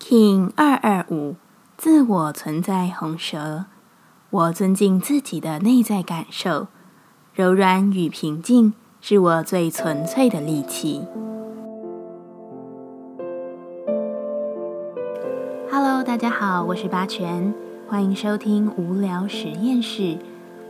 [0.00, 1.36] King 二二五，
[1.76, 3.66] 自我存在红蛇。
[4.30, 6.68] 我尊敬自己的内在感受，
[7.34, 11.02] 柔软与平静是我最纯粹的利器。
[15.70, 17.54] Hello，大家好，我是八全，
[17.86, 20.16] 欢迎收听无聊实验室，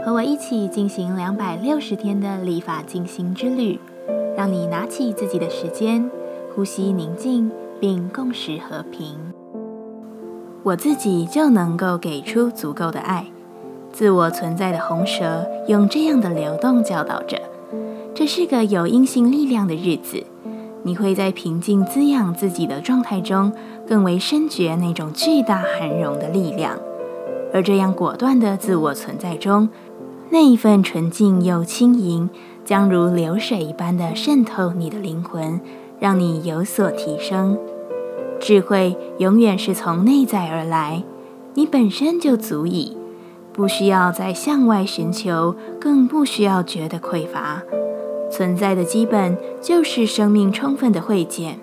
[0.05, 3.79] 和我一起进行两百六十天的立法进行之旅，
[4.37, 6.11] 让你拿起自己的时间，
[6.55, 7.51] 呼吸宁静。
[7.81, 9.17] 并共识和平，
[10.63, 13.27] 我自己就能够给出足够的爱。
[13.91, 17.41] 自我存在的红蛇用这样的流动教导着：
[18.15, 20.23] 这是个有阴性力量的日子。
[20.83, 23.51] 你会在平静滋养自己的状态中，
[23.89, 26.79] 更为深觉那种巨大涵容的力量。
[27.53, 29.71] 而这样果断的自我存在中，
[30.29, 32.29] 那一份纯净又轻盈，
[32.63, 35.59] 将如流水一般的渗透你的灵魂。
[36.01, 37.59] 让你有所提升。
[38.41, 41.05] 智慧永远是从内在而来，
[41.55, 42.97] 你本身就足以，
[43.53, 47.63] 不需要再向外寻求，更不需要觉得匮乏。
[48.31, 51.61] 存在的基本就是生命充分的会见。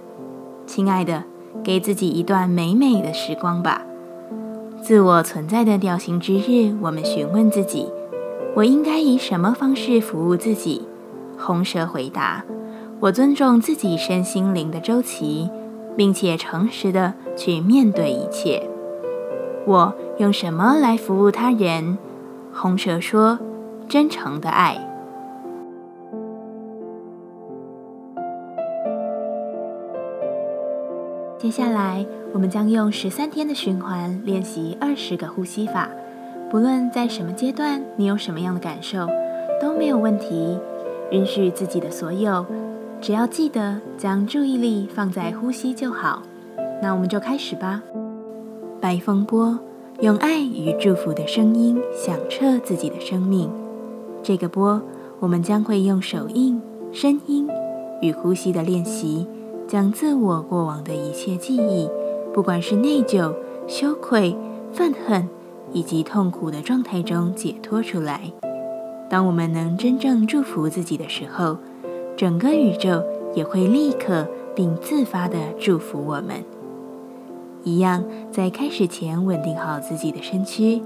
[0.67, 1.23] 亲爱的，
[1.63, 3.81] 给自己一段美美的时光吧。
[4.81, 7.87] 自我存在的调性之日，我们询问自己：
[8.53, 10.83] 我应该以什么方式服务自己？
[11.37, 12.45] 红蛇回答。
[12.99, 15.49] 我尊重自己身心灵的周期，
[15.97, 18.63] 并且诚实的去面对一切。
[19.65, 21.97] 我用什么来服务他人？
[22.53, 23.37] 红蛇说
[23.89, 24.77] ：“真诚的爱。”
[31.37, 35.89] 接下来，我们将用十三天的循环练习二十个呼吸法。
[36.49, 39.07] 不论在什么阶段，你有什么样的感受，
[39.61, 40.57] 都没有问题。
[41.11, 42.45] 允许自己的所有。
[42.99, 46.23] 只要记得将注意力放在呼吸就好，
[46.81, 47.81] 那我们就开始吧。
[48.81, 49.57] 白风波，
[50.01, 53.49] 用爱与祝福的声音响彻自己的生命。
[54.23, 54.81] 这个波，
[55.19, 56.59] 我们将会用手印、
[56.91, 57.47] 声音
[58.01, 59.27] 与呼吸的练习，
[59.67, 61.87] 将自我过往的一切记忆，
[62.33, 63.33] 不管是内疚、
[63.67, 64.35] 羞愧、
[64.73, 65.29] 愤恨
[65.71, 68.33] 以及痛苦的状态中解脱出来。
[69.09, 71.57] 当我们能真正祝福自己的时候。
[72.17, 73.03] 整个宇宙
[73.35, 76.43] 也会立刻并自发地祝福我们。
[77.63, 80.81] 一样，在开始前稳定好自己的身躯，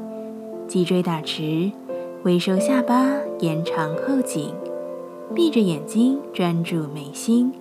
[0.68, 1.72] 脊椎打直，
[2.24, 3.08] 微收下巴，
[3.40, 4.54] 延长后颈，
[5.34, 7.54] 闭着眼睛专注眉心。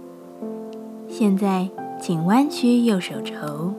[1.06, 1.68] 现在，
[2.00, 3.72] 请弯曲右手肘，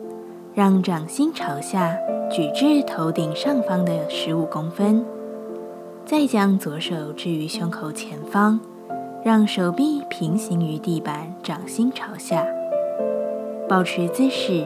[0.54, 1.98] 让掌心朝下，
[2.32, 5.04] 举至头顶上方的十五公分，
[6.06, 8.58] 再将左手置于胸口前方。
[9.24, 12.44] 让手臂平行于地板，掌心朝下，
[13.70, 14.66] 保持姿势。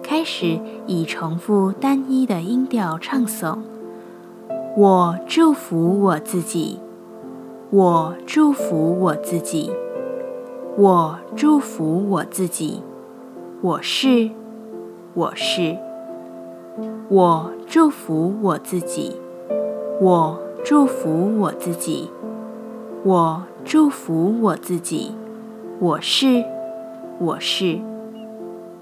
[0.00, 3.58] 开始以重复单一的音调唱诵
[4.78, 6.78] ：“我祝福我自己，
[7.70, 9.72] 我祝福我自己，
[10.76, 12.84] 我祝福我自己，
[13.60, 14.30] 我是，
[15.14, 15.76] 我是，
[17.08, 19.16] 我祝福我自己，
[20.00, 22.08] 我祝福我自己，
[23.02, 25.14] 我。”祝福我自己，
[25.78, 26.44] 我是，
[27.18, 27.78] 我是，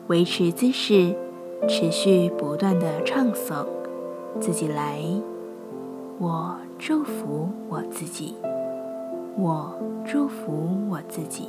[0.06, 1.14] 维持姿势，
[1.68, 3.66] 持续不断的唱诵，
[4.40, 5.02] 自己来。
[6.18, 8.34] 我祝福我自己，
[9.36, 9.74] 我
[10.06, 11.48] 祝福我自己，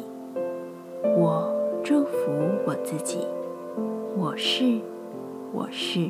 [1.03, 1.49] 我
[1.83, 2.31] 祝福
[2.65, 3.19] 我自己，
[4.17, 4.79] 我是，
[5.53, 6.09] 我是。